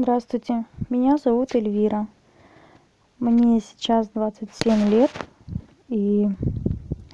Здравствуйте, 0.00 0.64
меня 0.90 1.16
зовут 1.16 1.56
Эльвира. 1.56 2.06
Мне 3.18 3.58
сейчас 3.58 4.08
27 4.10 4.88
лет, 4.90 5.10
и 5.88 6.28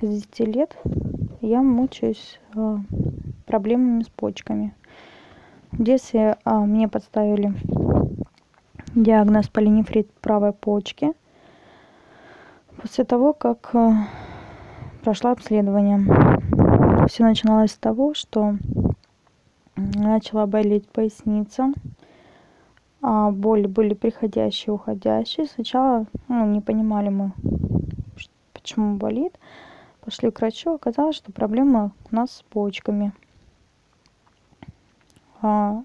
с 0.03 0.07
10 0.07 0.41
лет 0.41 0.77
я 1.41 1.63
мучаюсь 1.63 2.39
э, 2.55 2.77
проблемами 3.47 4.03
с 4.03 4.11
почками. 4.11 4.75
В 5.73 5.83
детстве 5.83 6.37
э, 6.45 6.55
мне 6.59 6.87
подставили 6.87 7.55
диагноз 8.95 9.49
полинефрит 9.49 10.13
правой 10.21 10.53
почки. 10.53 11.15
После 12.83 13.05
того, 13.05 13.33
как 13.33 13.71
э, 13.73 13.93
прошла 15.03 15.31
обследование, 15.31 16.05
все 17.09 17.25
начиналось 17.25 17.71
с 17.71 17.79
того, 17.79 18.13
что 18.13 18.59
начала 19.77 20.47
болеть 20.47 20.87
поясница, 20.91 21.73
боли 23.05 23.67
были 23.67 23.93
приходящие, 23.93 24.73
уходящие. 24.73 25.47
Сначала 25.47 26.07
ну, 26.29 26.47
не 26.47 26.63
понимали 26.63 27.11
мы, 27.11 27.33
почему 28.55 28.97
болит. 28.97 29.39
Пошли 30.01 30.31
к 30.31 30.41
врачу, 30.41 30.75
оказалось, 30.75 31.17
что 31.17 31.31
проблема 31.31 31.93
у 32.11 32.15
нас 32.15 32.31
с 32.31 32.43
почками. 32.43 33.13
А, 35.43 35.83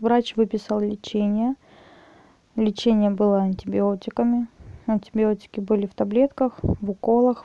врач 0.00 0.36
выписал 0.36 0.80
лечение. 0.80 1.54
Лечение 2.56 3.10
было 3.10 3.42
антибиотиками. 3.42 4.46
Антибиотики 4.86 5.60
были 5.60 5.84
в 5.84 5.94
таблетках, 5.94 6.58
в 6.62 6.90
уколах. 6.90 7.44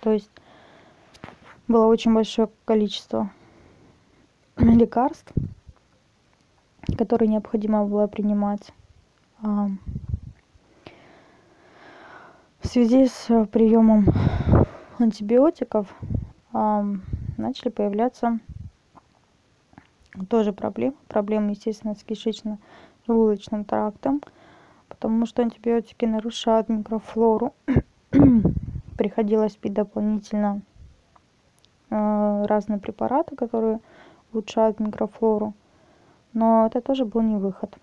То 0.00 0.12
есть 0.12 0.30
было 1.68 1.86
очень 1.86 2.12
большое 2.12 2.50
количество 2.66 3.30
лекарств 4.58 5.32
которые 6.96 7.28
необходимо 7.28 7.84
было 7.84 8.06
принимать 8.06 8.72
а, 9.42 9.68
в 12.60 12.66
связи 12.66 13.06
с 13.06 13.46
приемом 13.46 14.06
антибиотиков 14.98 15.94
а, 16.52 16.84
начали 17.36 17.70
появляться 17.70 18.38
тоже 20.28 20.52
проблемы. 20.52 20.94
Проблемы, 21.08 21.50
естественно, 21.50 21.94
с 21.94 22.04
кишечно-желудочным 22.04 23.64
трактом, 23.64 24.22
потому 24.88 25.26
что 25.26 25.42
антибиотики 25.42 26.04
нарушают 26.04 26.68
микрофлору. 26.68 27.54
Приходилось 28.96 29.56
пить 29.56 29.74
дополнительно 29.74 30.62
а, 31.90 32.46
разные 32.46 32.78
препараты, 32.78 33.36
которые 33.36 33.80
улучшают 34.32 34.80
микрофлору 34.80 35.54
но 36.34 36.66
это 36.66 36.80
тоже 36.80 37.04
был 37.04 37.22
не 37.22 37.36
выход. 37.36 37.74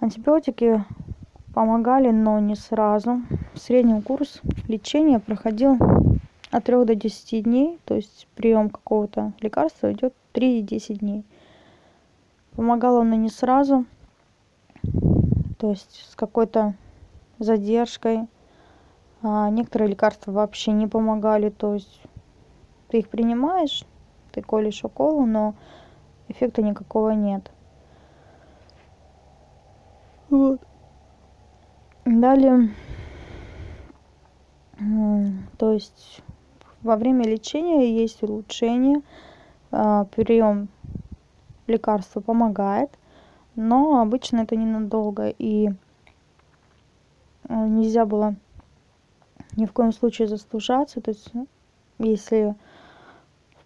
Антибиотики 0.00 0.84
помогали, 1.54 2.10
но 2.10 2.38
не 2.40 2.56
сразу. 2.56 3.22
В 3.54 3.58
среднем 3.58 4.02
курс 4.02 4.40
лечения 4.66 5.20
проходил 5.20 5.76
от 6.50 6.64
3 6.64 6.84
до 6.84 6.94
10 6.94 7.44
дней, 7.44 7.78
то 7.84 7.94
есть 7.94 8.26
прием 8.34 8.70
какого-то 8.70 9.32
лекарства 9.40 9.92
идет 9.92 10.14
3-10 10.34 10.94
дней. 10.96 11.24
Помогало 12.56 13.02
оно 13.02 13.14
не 13.14 13.28
сразу, 13.28 13.84
то 15.58 15.70
есть 15.70 16.06
с 16.10 16.16
какой-то 16.16 16.74
задержкой. 17.38 18.26
А 19.20 19.50
некоторые 19.50 19.90
лекарства 19.90 20.30
вообще 20.30 20.70
не 20.70 20.86
помогали, 20.86 21.50
то 21.50 21.74
есть 21.74 22.02
ты 22.88 23.00
их 23.00 23.08
принимаешь, 23.08 23.84
ты 24.30 24.42
колешь 24.42 24.84
уколы, 24.84 25.26
но 25.26 25.54
эффекта 26.28 26.62
никакого 26.62 27.10
нет. 27.10 27.50
Вот. 30.30 30.60
Далее, 32.04 32.70
то 35.58 35.72
есть 35.72 36.22
во 36.82 36.96
время 36.96 37.26
лечения 37.26 37.98
есть 38.00 38.22
улучшение, 38.22 39.02
а, 39.70 40.04
прием 40.04 40.68
лекарства 41.66 42.20
помогает, 42.20 42.90
но 43.56 44.00
обычно 44.00 44.40
это 44.40 44.56
ненадолго 44.56 45.28
и 45.28 45.68
а, 47.48 47.66
нельзя 47.66 48.06
было 48.06 48.36
ни 49.56 49.66
в 49.66 49.72
коем 49.72 49.92
случае 49.92 50.28
застужаться, 50.28 51.00
то 51.00 51.10
есть 51.10 51.30
если 51.98 52.54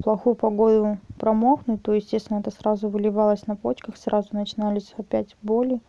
плохую 0.03 0.35
погоду 0.35 0.99
промокнуть, 1.19 1.83
то, 1.83 1.93
естественно, 1.93 2.39
это 2.39 2.51
сразу 2.51 2.89
выливалось 2.89 3.47
на 3.47 3.57
почках, 3.57 3.97
сразу 3.97 4.29
начинались 4.33 4.95
опять 4.99 5.37
боли. 5.43 5.81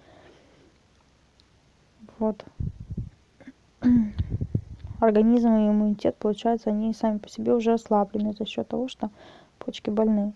Вот. 2.19 2.45
Организм 4.99 5.49
и 5.49 5.67
иммунитет, 5.67 6.15
получается, 6.15 6.69
они 6.69 6.93
сами 6.93 7.17
по 7.17 7.27
себе 7.27 7.53
уже 7.53 7.73
ослаблены 7.73 8.33
за 8.33 8.45
счет 8.45 8.67
того, 8.67 8.87
что 8.87 9.09
почки 9.57 9.89
больны. 9.89 10.33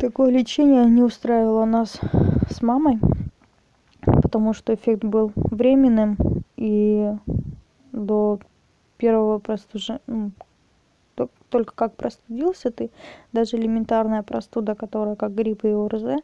Такое 0.00 0.30
лечение 0.30 0.84
не 0.86 1.02
устраивало 1.02 1.64
нас 1.64 1.98
с 2.50 2.62
мамой, 2.62 3.00
потому 4.00 4.52
что 4.52 4.74
эффект 4.74 5.04
был 5.04 5.32
временным, 5.34 6.16
и 6.56 7.12
до 7.92 8.38
первого 9.02 9.40
простужения, 9.40 10.00
ну, 10.06 10.30
только 11.50 11.74
как 11.74 11.96
простудился 11.96 12.70
ты, 12.70 12.90
даже 13.32 13.56
элементарная 13.56 14.22
простуда, 14.22 14.76
которая 14.76 15.16
как 15.16 15.34
грипп 15.34 15.64
и 15.64 15.70
ОРЗ, 15.70 16.22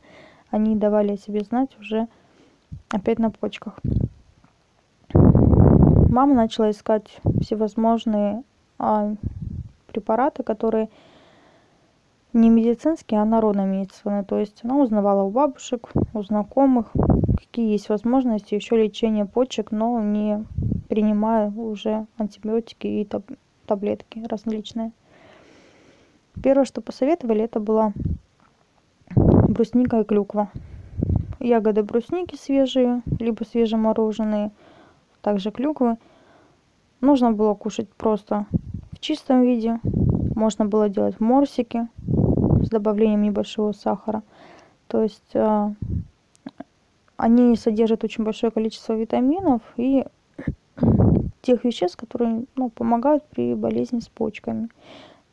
они 0.50 0.76
давали 0.76 1.12
о 1.12 1.16
себе 1.16 1.40
знать 1.40 1.76
уже 1.80 2.06
опять 2.88 3.18
на 3.18 3.30
почках. 3.30 3.80
Мама 5.12 6.34
начала 6.34 6.70
искать 6.70 7.20
всевозможные 7.42 8.44
а, 8.78 9.12
препараты, 9.88 10.44
которые 10.44 10.88
не 12.32 12.48
медицинские, 12.48 13.20
а 13.20 13.24
народно-медицинские. 13.24 14.22
То 14.22 14.38
есть 14.38 14.60
она 14.62 14.76
узнавала 14.76 15.24
у 15.24 15.30
бабушек, 15.30 15.90
у 16.14 16.22
знакомых, 16.22 16.92
какие 17.36 17.72
есть 17.72 17.88
возможности 17.88 18.54
еще 18.54 18.76
лечения 18.76 19.26
почек, 19.26 19.72
но 19.72 20.00
не 20.00 20.44
принимая 20.88 21.50
уже 21.50 22.06
антибиотики 22.16 22.86
и 22.86 23.04
таб 23.04 23.24
таблетки 23.66 24.24
различные. 24.28 24.92
Первое, 26.42 26.64
что 26.64 26.80
посоветовали, 26.80 27.42
это 27.42 27.60
была 27.60 27.92
брусника 29.14 30.00
и 30.00 30.04
клюква. 30.04 30.50
Ягоды 31.40 31.82
брусники 31.82 32.36
свежие, 32.36 33.02
либо 33.18 33.44
свежемороженые, 33.44 34.50
также 35.20 35.50
клюквы. 35.50 35.96
Нужно 37.00 37.32
было 37.32 37.54
кушать 37.54 37.88
просто 37.90 38.46
в 38.92 39.00
чистом 39.00 39.42
виде. 39.42 39.80
Можно 40.34 40.64
было 40.64 40.88
делать 40.88 41.20
морсики 41.20 41.88
с 42.62 42.68
добавлением 42.70 43.22
небольшого 43.22 43.72
сахара. 43.72 44.22
То 44.88 45.02
есть 45.02 45.30
э, 45.34 45.74
они 47.16 47.56
содержат 47.56 48.04
очень 48.04 48.24
большое 48.24 48.50
количество 48.50 48.94
витаминов 48.94 49.60
и 49.76 50.04
тех 51.48 51.64
веществ, 51.64 51.96
которые 51.96 52.44
ну, 52.56 52.68
помогают 52.68 53.24
при 53.24 53.54
болезни 53.54 54.00
с 54.00 54.08
почками. 54.08 54.68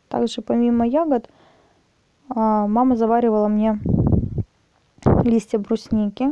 Также 0.07 0.41
помимо 0.41 0.87
ягод, 0.87 1.29
а, 2.29 2.67
мама 2.67 2.95
заваривала 2.95 3.49
мне 3.49 3.81
листья 5.25 5.59
брусники 5.59 6.29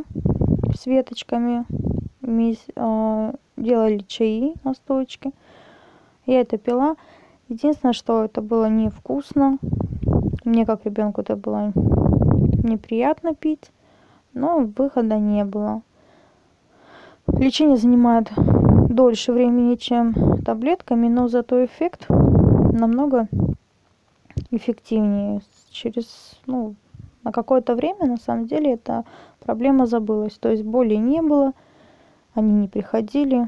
с 0.74 0.86
веточками, 0.86 1.66
а, 2.76 3.34
делали 3.58 3.98
чаи, 4.08 4.54
настойки. 4.64 5.32
Я 6.24 6.40
это 6.40 6.56
пила. 6.56 6.96
Единственное, 7.50 7.92
что 7.92 8.24
это 8.24 8.40
было 8.40 8.70
невкусно. 8.70 9.58
Мне 10.46 10.64
как 10.64 10.86
ребенку 10.86 11.20
это 11.20 11.36
было 11.36 11.72
неприятно 11.76 13.34
пить, 13.34 13.70
но 14.32 14.60
выхода 14.60 15.18
не 15.18 15.44
было. 15.44 15.82
Лечение 17.26 17.76
занимает 17.76 18.30
дольше 18.94 19.32
времени, 19.32 19.76
чем 19.76 20.14
таблетками, 20.44 21.08
но 21.08 21.28
зато 21.28 21.64
эффект 21.64 22.06
намного 22.08 23.28
эффективнее. 24.50 25.40
Через, 25.70 26.38
ну, 26.46 26.74
на 27.24 27.32
какое-то 27.32 27.74
время, 27.74 28.06
на 28.06 28.16
самом 28.16 28.46
деле, 28.46 28.74
эта 28.74 29.04
проблема 29.40 29.86
забылась. 29.86 30.34
То 30.34 30.50
есть 30.50 30.62
боли 30.62 30.94
не 30.94 31.20
было, 31.22 31.52
они 32.34 32.52
не 32.52 32.68
приходили, 32.68 33.46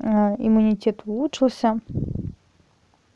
а, 0.00 0.34
иммунитет 0.38 1.02
улучшился. 1.06 1.80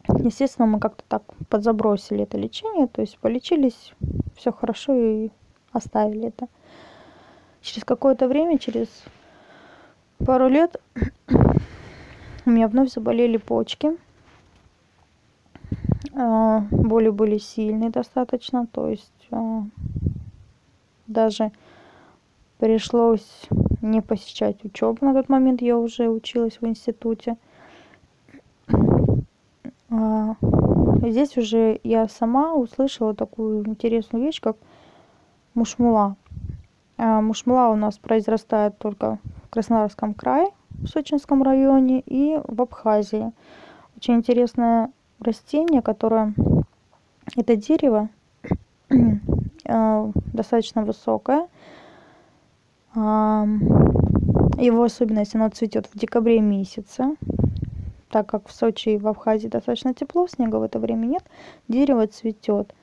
Естественно, 0.08 0.66
мы 0.66 0.80
как-то 0.80 1.04
так 1.08 1.22
подзабросили 1.48 2.24
это 2.24 2.38
лечение, 2.38 2.86
то 2.88 3.00
есть 3.00 3.18
полечились, 3.18 3.92
все 4.36 4.52
хорошо 4.52 4.94
и 4.94 5.30
оставили 5.72 6.28
это. 6.28 6.48
Через 7.60 7.84
какое-то 7.84 8.26
время, 8.26 8.58
через 8.58 8.88
пару 10.24 10.48
лет 10.48 10.80
у 12.44 12.50
меня 12.50 12.68
вновь 12.68 12.90
заболели 12.90 13.36
почки. 13.36 13.96
а, 16.14 16.60
боли 16.70 17.08
были 17.08 17.38
сильные 17.38 17.90
достаточно, 17.90 18.66
то 18.66 18.88
есть 18.88 19.28
а, 19.30 19.62
даже 21.06 21.52
пришлось 22.58 23.48
не 23.80 24.00
посещать 24.00 24.64
учебу 24.64 25.04
на 25.04 25.14
тот 25.14 25.28
момент, 25.28 25.62
я 25.62 25.78
уже 25.78 26.08
училась 26.08 26.60
в 26.60 26.66
институте. 26.66 27.36
А, 29.90 30.36
здесь 31.02 31.36
уже 31.36 31.80
я 31.84 32.08
сама 32.08 32.54
услышала 32.54 33.14
такую 33.14 33.66
интересную 33.68 34.24
вещь, 34.24 34.40
как 34.40 34.56
мушмула. 35.54 36.16
Мушмула 36.98 37.68
у 37.68 37.76
нас 37.76 37.98
произрастает 37.98 38.78
только 38.78 39.18
в 39.44 39.50
Краснодарском 39.50 40.14
крае, 40.14 40.48
в 40.82 40.88
Сочинском 40.88 41.42
районе 41.42 42.02
и 42.06 42.40
в 42.46 42.60
Абхазии. 42.60 43.32
Очень 43.96 44.14
интересное 44.14 44.90
растение, 45.20 45.82
которое 45.82 46.34
это 47.36 47.56
дерево 47.56 48.08
э, 48.90 50.12
достаточно 50.32 50.84
высокое. 50.84 51.48
Его 52.94 54.82
особенность, 54.82 55.34
оно 55.34 55.48
цветет 55.48 55.86
в 55.86 55.98
декабре 55.98 56.40
месяце. 56.40 57.16
Так 58.10 58.26
как 58.26 58.48
в 58.48 58.52
Сочи 58.52 58.90
и 58.90 58.98
в 58.98 59.08
Абхазии 59.08 59.48
достаточно 59.48 59.94
тепло, 59.94 60.26
снега 60.26 60.56
в 60.56 60.62
это 60.62 60.78
время 60.78 61.06
нет, 61.06 61.24
дерево 61.68 62.06
цветет. 62.06 62.74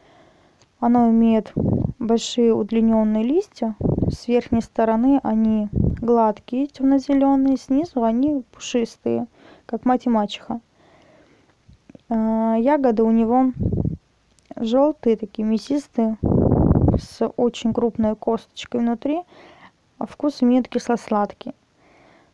Оно 0.80 1.12
имеет 1.12 1.51
большие 2.00 2.56
удлиненные 2.56 3.24
листья. 3.24 3.75
С 4.11 4.27
верхней 4.27 4.61
стороны 4.61 5.19
они 5.21 5.69
гладкие, 5.71 6.65
темно-зеленые, 6.65 7.57
снизу 7.57 8.03
они 8.03 8.44
пушистые, 8.51 9.27
как 9.67 9.85
мать 9.85 10.07
и 10.07 10.09
мачеха. 10.09 10.61
А, 12.09 12.56
ягоды 12.57 13.03
у 13.03 13.11
него 13.11 13.51
желтые, 14.56 15.15
такие 15.15 15.47
мясистые, 15.47 16.17
с 16.97 17.23
очень 17.38 17.71
крупной 17.71 18.15
косточкой 18.15 18.81
внутри. 18.81 19.21
А 20.00 20.07
вкус 20.07 20.41
имеет 20.41 20.67
кисло-сладкий. 20.69 21.53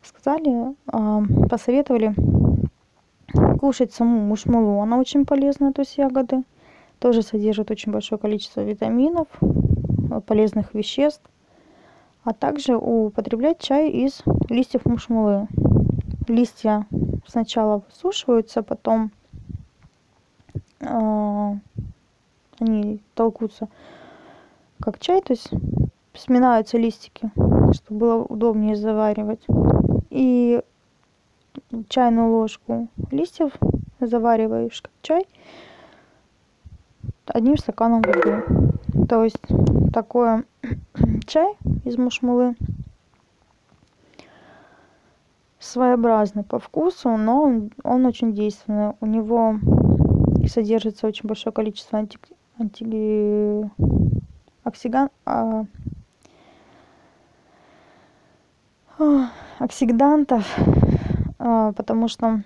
Сказали, 0.02 0.74
а, 0.86 1.22
посоветовали 1.50 2.14
кушать 3.58 3.92
саму 3.92 4.20
мушмулу. 4.20 4.80
Она 4.80 4.98
очень 4.98 5.26
полезная, 5.26 5.72
то 5.72 5.82
есть 5.82 5.98
ягоды. 5.98 6.42
Тоже 7.00 7.20
содержит 7.20 7.70
очень 7.70 7.92
большое 7.92 8.18
количество 8.18 8.62
витаминов, 8.62 9.28
полезных 10.26 10.72
веществ. 10.72 11.22
А 12.26 12.32
также 12.32 12.76
употреблять 12.76 13.60
чай 13.60 13.88
из 13.88 14.24
листьев 14.48 14.84
мушмулы. 14.84 15.46
Листья 16.26 16.84
сначала 17.24 17.84
высушиваются, 17.86 18.64
потом 18.64 19.12
а, 20.80 21.56
они 22.58 23.00
толкутся 23.14 23.68
как 24.80 24.98
чай, 24.98 25.22
то 25.22 25.34
есть 25.34 25.50
сминаются 26.14 26.78
листики, 26.78 27.30
чтобы 27.72 28.00
было 28.00 28.24
удобнее 28.24 28.74
заваривать. 28.74 29.46
И 30.10 30.60
чайную 31.88 32.32
ложку 32.32 32.88
листьев 33.12 33.52
завариваешь 34.00 34.82
как 34.82 34.90
чай 35.00 35.28
одним 37.26 37.56
стаканом 37.56 38.02
воды. 38.02 38.42
То 39.08 39.24
есть 39.24 39.40
такой 39.92 40.44
чай 41.26 41.56
из 41.84 41.96
мушмулы 41.96 42.56
своеобразный 45.58 46.44
по 46.44 46.58
вкусу, 46.58 47.16
но 47.16 47.42
он, 47.42 47.70
он 47.82 48.06
очень 48.06 48.32
действенный. 48.32 48.94
У 49.00 49.06
него 49.06 49.56
содержится 50.48 51.06
очень 51.06 51.28
большое 51.28 51.52
количество 51.52 51.98
анти, 51.98 52.18
анти, 52.58 53.70
оксиган, 54.62 55.10
а, 55.24 55.64
оксидантов, 59.58 60.44
а, 61.38 61.72
потому 61.72 62.08
что 62.08 62.42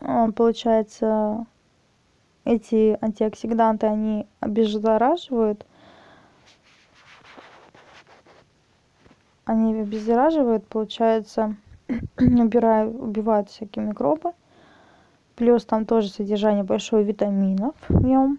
а, 0.00 0.30
получается 0.32 1.46
эти 2.46 2.96
антиоксиданты 3.02 3.86
они 3.86 4.26
обеззараживают. 4.40 5.66
Они 9.44 9.80
обеззараживают 9.80 10.66
получается 10.66 11.56
убирают 12.18 12.94
убивают 12.94 13.50
всякие 13.50 13.84
микробы. 13.84 14.32
Плюс 15.34 15.64
там 15.64 15.84
тоже 15.84 16.08
содержание 16.08 16.62
большое 16.64 17.04
витаминов 17.04 17.74
в 17.88 18.02
нем 18.02 18.38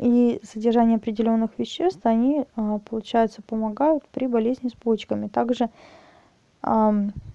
и 0.00 0.40
содержание 0.42 0.96
определенных 0.96 1.58
веществ 1.58 2.04
они 2.04 2.44
а, 2.56 2.78
получается 2.80 3.40
помогают 3.42 4.04
при 4.08 4.26
болезни 4.26 4.68
с 4.68 4.74
почками. 4.74 5.28
Также 5.28 5.70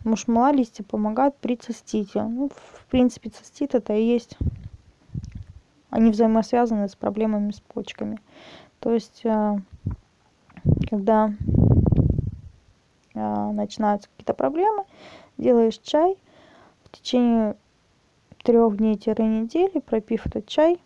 мушмула 0.04 0.52
листья 0.52 0.84
помогают 0.84 1.36
при 1.38 1.56
цистите. 1.56 2.24
Ну 2.24 2.50
в 2.50 2.86
принципе 2.92 3.30
цистит 3.30 3.74
это 3.74 3.94
и 3.94 4.04
есть 4.04 4.38
они 5.94 6.12
взаимосвязаны 6.12 6.88
с 6.88 6.96
проблемами 6.96 7.52
с 7.52 7.60
почками 7.60 8.20
то 8.80 8.94
есть 8.94 9.26
а, 9.26 9.58
когда 10.90 11.34
начинаются 13.14 14.10
какие-то 14.10 14.34
проблемы 14.34 14.86
делаешь 15.38 15.78
чай 15.84 16.18
в 16.86 16.92
течение 16.92 17.56
трех 18.44 18.78
дней-недели, 18.78 19.80
пропив 19.80 20.26
этот 20.28 20.48
чай, 20.48 20.80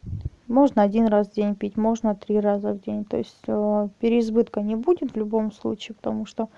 можно 0.47 0.81
один 0.83 1.07
раз 1.07 1.27
в 1.27 1.33
день 1.33 1.55
пить, 1.55 1.75
можно 1.75 2.15
три 2.15 2.39
раза 2.39 2.73
в 2.73 2.79
день. 2.79 3.03
То 3.03 3.17
есть 3.17 3.41
э, 3.47 3.89
переизбытка 3.99 4.61
не 4.61 4.75
будет 4.75 5.11
в 5.11 5.17
любом 5.17 5.51
случае, 5.51 5.95
потому 5.95 6.25
что 6.25 6.49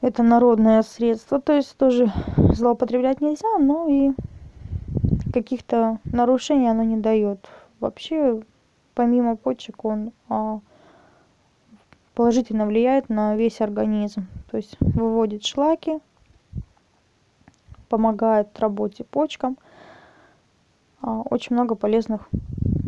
это 0.00 0.22
народное 0.22 0.82
средство. 0.82 1.40
То 1.40 1.52
есть 1.54 1.76
тоже 1.76 2.10
злоупотреблять 2.36 3.20
нельзя, 3.20 3.58
но 3.58 3.88
и 3.88 4.10
каких-то 5.32 5.98
нарушений 6.04 6.68
оно 6.68 6.82
не 6.82 6.96
дает. 6.96 7.48
Вообще, 7.78 8.42
помимо 8.94 9.36
почек, 9.36 9.84
он 9.84 10.12
а, 10.28 10.60
положительно 12.14 12.66
влияет 12.66 13.08
на 13.08 13.36
весь 13.36 13.60
организм. 13.60 14.26
То 14.50 14.56
есть 14.56 14.76
выводит 14.80 15.44
шлаки, 15.44 16.00
помогает 17.88 18.58
работе 18.58 19.04
почкам. 19.04 19.56
А, 21.00 21.20
очень 21.22 21.54
много 21.54 21.74
полезных 21.74 22.28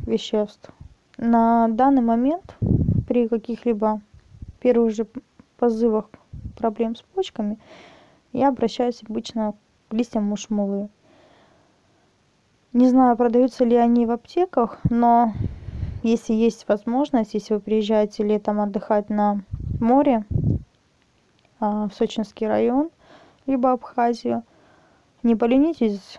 веществ. 0.07 0.71
На 1.17 1.69
данный 1.69 2.03
момент 2.03 2.57
при 3.07 3.29
каких-либо 3.29 4.01
первых 4.61 4.95
же 4.95 5.07
позывах 5.57 6.11
проблем 6.57 6.97
с 6.97 7.03
почками 7.03 7.59
я 8.33 8.49
обращаюсь 8.49 9.03
обычно 9.09 9.55
к 9.89 9.95
листьям 9.95 10.25
мушмулы. 10.25 10.89
Не 12.73 12.89
знаю, 12.89 13.19
продаются 13.19 13.65
ли 13.67 13.77
они 13.77 14.07
в 14.07 14.11
аптеках, 14.11 14.79
но 14.89 15.35
если 16.03 16.33
есть 16.33 16.67
возможность, 16.69 17.35
если 17.35 17.53
вы 17.53 17.61
приезжаете 17.61 18.25
летом 18.25 18.63
отдыхать 18.63 19.11
на 19.11 19.43
море, 19.79 20.25
а, 21.61 21.89
в 21.89 21.95
Сочинский 21.95 22.47
район, 22.47 22.89
либо 23.45 23.73
Абхазию, 23.73 24.43
не 25.23 25.37
поленитесь 25.37 26.19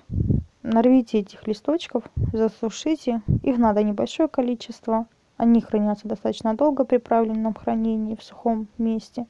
нарвите 0.61 1.19
этих 1.21 1.47
листочков 1.47 2.03
засушите. 2.31 3.23
Их 3.41 3.57
надо 3.57 3.81
небольшое 3.81 4.29
количество. 4.29 5.07
Они 5.37 5.59
хранятся 5.59 6.07
достаточно 6.07 6.55
долго 6.55 6.85
при 6.85 6.97
правильном 6.97 7.55
хранении 7.55 8.15
в 8.15 8.21
сухом 8.21 8.67
месте. 8.77 9.25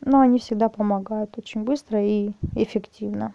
Но 0.00 0.20
они 0.20 0.38
всегда 0.38 0.70
помогают 0.70 1.36
очень 1.36 1.64
быстро 1.64 2.02
и 2.02 2.32
эффективно 2.56 3.34